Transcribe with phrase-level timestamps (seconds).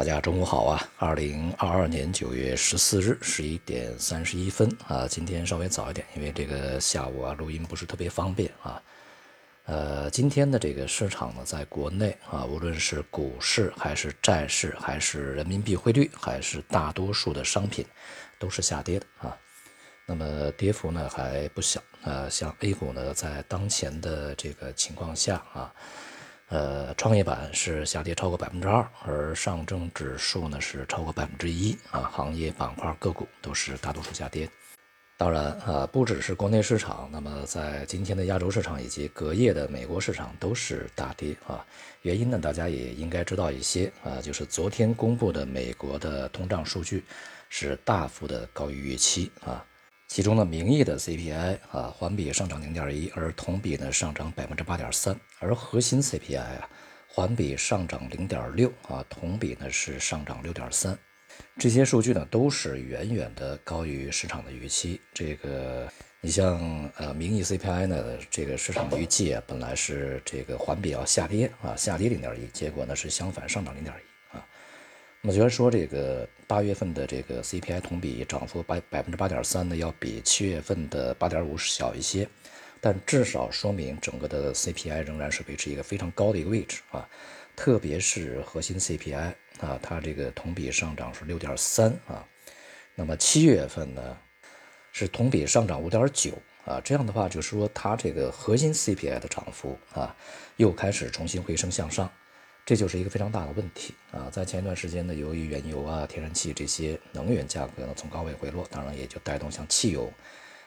[0.00, 0.88] 大家中午好啊！
[0.96, 8.82] 二零二二年九月十四日十一点三十一分啊，今天稍微早一点，因为这个下午啊录音不是特别方便啊。
[9.66, 17.84] 呃，今天的这个市场呢，在国内啊，无论是股市还是债市，还是人民币汇率，还是大多数的商品，
[18.38, 19.36] 都是下跌的啊。
[20.06, 25.70] 那么跌幅呢还不小啊，像 A 股呢，在当前的这个情况下啊。
[26.50, 32.00] 呃，创业板是下跌超过百分之二，而上证指数呢是超过百分之一啊。
[32.12, 34.50] 行业板块个股都是大多数下跌。
[35.16, 41.64] 当然啊，不只是国内市场，那么在今天的亚洲市场以及隔夜的美国市场都是大跌啊。
[42.02, 47.04] 原因呢，大家也应该知道一些啊，就是昨天公布的美国的通胀数据
[47.48, 49.64] 是大幅的高于预期啊。
[50.10, 56.68] 其中呢，名义的 CPI 啊，环比上涨零点一，而同比呢上涨百分之八点三，而核心 CPI 啊，
[57.06, 60.98] 环比上涨零点六啊，同比呢是上涨六点三，
[61.60, 65.00] 这些数据呢都是远远的高于市场的预期。
[65.14, 65.88] 这个
[66.20, 66.58] 你像
[66.96, 74.19] 呃，名义 CPI 呢，这个市场预计啊，本来是这个环比要下跌啊，下跌零点一，结果呢是相反上涨零点一。
[75.22, 82.26] 那么，虽然说这个八月份的这个 CPI 同比涨幅百百分之八点三呢，要比七月份的八点五小一些，
[82.80, 87.06] 但至少说明整个的 CPI 仍然是维持一个非常高的一个位置啊。
[87.54, 92.26] 特别是核心 CPI 啊，它这个同比上涨是六点三啊。
[92.94, 94.16] 那么七月份呢，
[94.90, 96.32] 是同比上涨五点九
[96.64, 96.80] 啊。
[96.82, 100.16] 这样的话，就是说它这个核心 CPI 的涨幅啊，
[100.56, 102.10] 又开始重新回升向上。
[102.64, 104.30] 这就是一个非常大的问题啊！
[104.30, 110.12] 在前一段时间呢，由于原油啊、天然气这些能源价格呢从高位回落，当然也就带动像汽油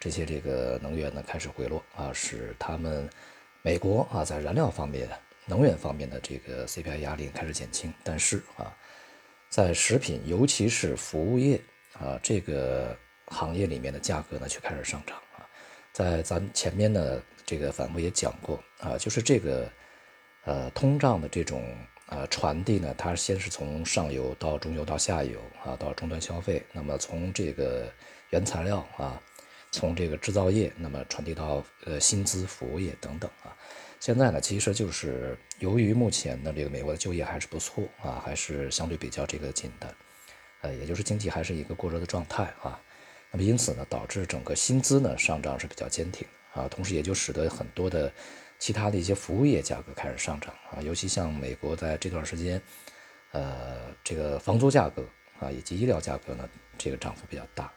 [0.00, 3.08] 这些这个能源呢开始回落啊，使他们
[3.62, 5.08] 美国啊在燃料方面、
[5.46, 7.94] 能源方面的这个 CPI 压力开始减轻。
[8.02, 8.74] 但是啊，
[9.48, 11.60] 在食品，尤其是服务业
[11.92, 12.96] 啊这个
[13.26, 15.46] 行业里面的价格呢却开始上涨啊。
[15.92, 19.70] 在咱前面呢这个反复也讲过啊，就是这个。
[20.46, 21.74] 呃，通胀的这种
[22.08, 27.90] 呃传递呢，它先是从上游到中游到下游啊，到终端消费，那么从这个
[28.28, 29.18] 原材料啊，
[29.70, 33.56] 从这个制造业，那么传递到呃薪资服务业等等啊。
[34.00, 39.94] 现在呢，其实就是由于目前的这个美国的就业还是不错啊，还是相对比较这个紧的，
[40.60, 42.78] 呃，也就是经济还是一个过热的状态啊。
[43.30, 48.12] 那么因此呢，导致整个薪资呢上涨是比较坚挺啊，同时也就使得很多的。
[48.58, 52.60] 其他的一些服务业价格开始上涨啊，尤其像美国在这段时间，
[53.32, 55.06] 呃，这个房租价格
[55.38, 56.48] 啊以及医疗价格呢，
[56.78, 57.70] 这个涨幅比较大。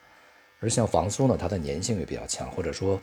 [0.59, 3.01] 而像房租呢，它的粘性也比较强，或者说，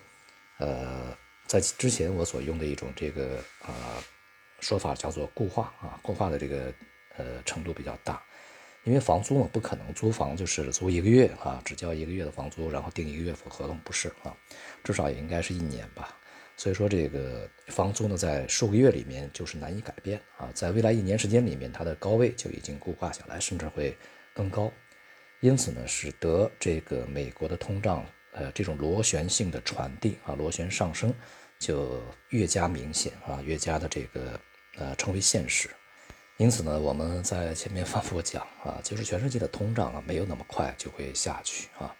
[0.58, 4.02] 呃，在之前我所用的一种这个啊
[4.60, 6.72] 说法叫做固化啊，固化的这个
[7.16, 8.22] 呃程度比较大。
[8.84, 14.36] 因为房租嘛，不可能租房就是租一个月啊，只交一个月的房租，然后订一个月份合同，不是啊，
[14.82, 16.16] 至少也应该是一年吧。
[16.56, 23.96] 所以说，这个房租呢，在数个月里面就是难以改变啊，在未来一年时间里面，它的高位就已经固化下来，甚至会
[24.32, 24.72] 更高。
[25.40, 31.12] 因此呢，使得这个美国的通胀，呃，这种螺旋性的传递啊，螺旋上升
[31.58, 32.00] 就
[32.30, 34.40] 越加明显啊，越加的这个
[34.76, 35.68] 呃成为现实。
[36.36, 41.94] 因此呢，我们在前面反复讲啊，就是全世界的通胀啊，没有那么快就会下去啊，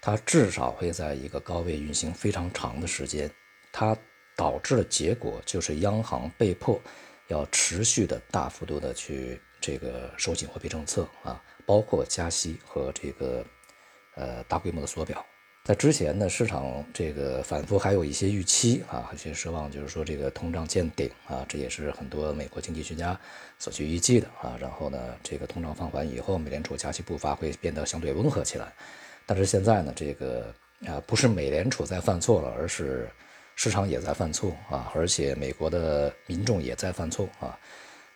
[0.00, 3.28] 它至少会在一个高位运行非常长的时间。
[3.76, 3.96] 它
[4.36, 6.80] 导致的结果就是央行被迫
[7.26, 13.44] 要持续的大幅度的去这个收紧货币政策啊，包括加息和这个
[14.14, 15.26] 呃大规模的缩表。
[15.64, 23.18] 在之前呢，市场这个反复还有一些预期啊，有些奢望，就是说这个通胀见顶啊，这也是很多美国经济学家
[23.58, 24.56] 所去预计的啊。
[24.60, 28.72] 然后呢，这个通胀放缓以后，美联储加息步伐会变得相对温和起来。
[29.26, 30.54] 但是现在呢，这个
[30.86, 33.08] 啊不是美联储在犯错了，而是
[33.56, 37.58] 市场也在犯错啊，而且美国的民众也在犯错啊。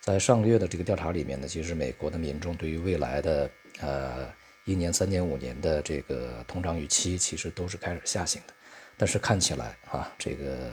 [0.00, 4.32] 在上个月的这个调查里面呢，其实美国的民众对于未来的呃
[4.64, 8.54] 一年、三年、五年的这个通胀预期，其实都是开始下行的。
[8.96, 10.72] 但是看起来啊，这个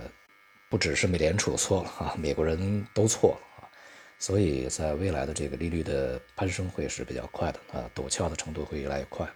[0.70, 3.70] 不只是美联储错了啊，美国人都错了啊。
[4.18, 9.30] 所以在未来的这个利率的攀升会是比较快的啊，陡峭的程度会越来越快。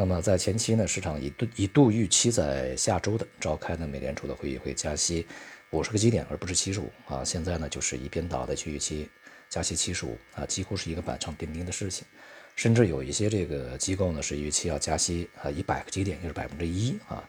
[0.00, 5.26] 那么在前期呢，市场一度一度预期在下周的召开的美联储的会议会加息
[5.72, 7.22] 五十个基点，而不是七十五啊。
[7.22, 9.06] 现在呢，就是一边倒的去预期
[9.50, 12.06] 加息七十五啊，几乎是一个板上钉钉的事情。
[12.56, 17.22] 甚至有一些这个机构呢是预期要加息啊一百个基点，就是百分之一啊。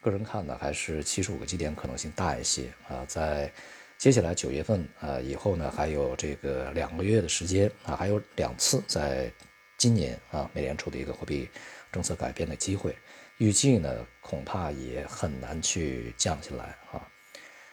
[0.00, 3.04] 个人看呢，还是七十五个基点可能性大一些啊。
[3.06, 3.48] 在
[3.96, 9.32] 接下来九月份啊以后呢，还有这个两个月的时间啊，还有两次在
[9.82, 11.50] 今年啊美联储的一个货币
[11.90, 12.96] 政策改变的机会，
[13.38, 17.02] 预计呢恐怕也很难去降下来啊。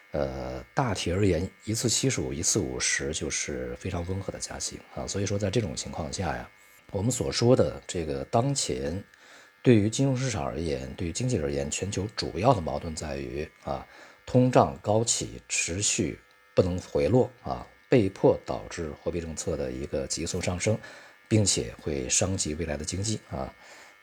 [0.10, 5.06] 呃，大体而言，一次七十五，一次五十，就是非常温和的加息啊。
[5.06, 6.50] 所以说，在这种情况下呀，
[6.90, 9.04] 我们所说的这个当前
[9.62, 13.86] 对于金融市场而言，对于经济而言，全球主要的矛盾在于啊，
[14.26, 16.20] 通胀高企，持续
[16.56, 20.76] 不能回落啊，被迫导致货币政策的一个急速上升，
[21.30, 23.54] 并且会伤及未来的经济啊。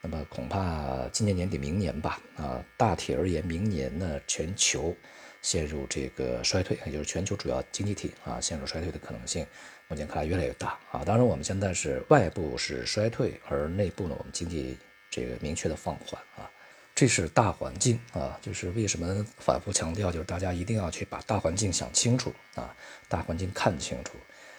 [0.00, 4.96] 那么恐怕今年年底、明年吧啊，大体而言，明年呢，全球。
[5.42, 9.46] 陷入这个衰退，也就是全球主要经济体啊陷入衰退的可能性，
[9.86, 11.04] 目前看来越来越大啊。
[11.04, 14.76] 当然，我们现在是外部是衰退，而内部呢，我们经济
[15.08, 16.50] 这个明确的放缓啊，
[16.96, 18.36] 这是大环境啊。
[18.42, 22.74] 就是为什么反复强调，就是大家一定要去把大环境想清楚啊，
[23.08, 24.16] 大环境看清楚。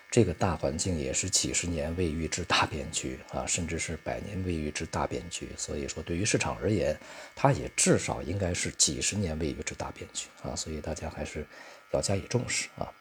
[0.10, 5.50] 这个大环境也是几十年未遇之大变局啊，甚至是百年未遇之大变局。
[5.58, 6.98] 所以说，对于市场而言，
[7.36, 10.56] 它也至少应该是几十年未遇之大变局啊。
[10.56, 11.46] 所以大家还是
[11.92, 12.92] 要加以重视啊。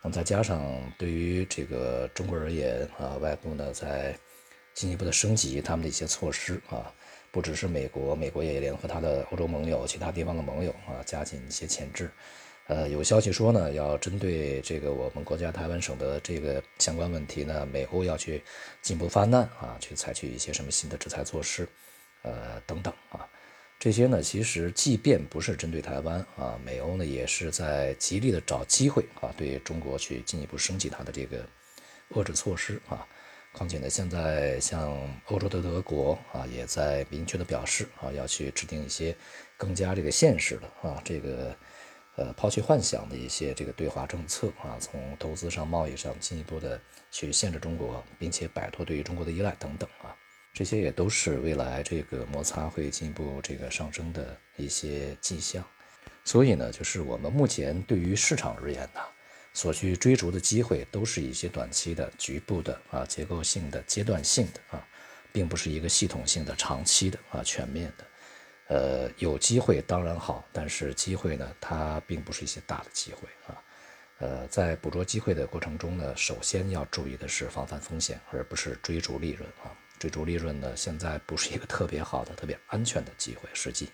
[0.00, 0.64] 那么再加上
[0.96, 4.16] 对于这个中国而言啊，外部呢在
[4.74, 6.90] 进一步的升级他们的一些措施啊，
[7.30, 12.10] 不只是美国，美国也联合他的欧洲盟友、其他地方的盟友啊，加紧一些前置。
[12.68, 18.42] 呃，有消息说呢，要针对这个我们国家台湾省的这个相关问题呢，美欧要去
[18.82, 21.66] 进一步发难啊，去采取一些什么新的制裁措施，
[22.20, 23.26] 呃，等等啊，
[23.78, 31.42] 这些呢，其实即便不是针对台湾啊，美欧呢也是在极力的找机会啊，对中国去进一步升级它的这个
[32.10, 33.06] 遏制措施啊。
[33.54, 34.94] 况且呢，现在像
[35.28, 39.16] 欧洲的德国啊，也在明确的表示啊，要去制定一些
[39.56, 41.56] 更加这个现实的啊，这个。
[42.18, 46.80] 呃，抛弃幻想的一些这个对华政策啊，从投资上、贸易上进一步的
[47.12, 50.10] 去限制中国，并且摆脱对于中国的依赖等等啊，
[50.52, 55.64] 这些也都是未来这个摩擦会进一步这个上升的一些迹象。
[56.24, 59.00] 所以呢，就是我们目前对于市场而言呢，
[59.54, 64.84] 所去追逐的机会都是一些短期的、局部的啊、结构性的、阶段性的啊，
[65.30, 68.04] 并不是一个系统性的、长期的啊、全面的。
[68.68, 73.56] 呃，有机会当然好，但是机会呢，它并不是一些大的机会啊。
[74.18, 79.72] 呃，在捕捉机会的过程中呢，首先要注意的是防范风险，而不是追逐利润啊。
[79.98, 83.88] 追逐利润呢，现在不是一个特别好的、特别安全的机会时机。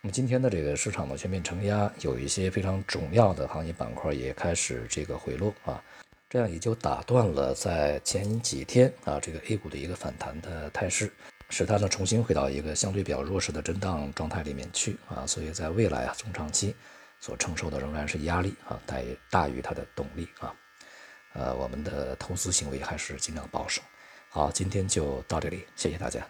[0.00, 5.82] 那么今天的这个市场的全面承压，有一些非常重要的行业板块也开始这个回落啊，
[6.28, 11.12] 这样也就打断了在前几天啊这个 A 股的一个反弹的态势。
[11.52, 16.74] 使它呢重新回到一个相对比较弱势的震荡状态里面去啊，所以在未来啊中长期
[17.20, 20.54] 所承受的仍然是压力啊，大于大于它的动力啊，
[21.34, 23.82] 呃，我们的投资行为还是尽量保守。
[24.30, 26.26] 好，今天就到这里，谢谢大家。